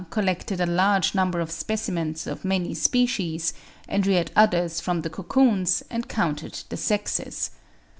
[0.09, 3.53] collected a large number of specimens of many species,
[3.87, 7.51] and reared others from the cocoons, and counted the sexes.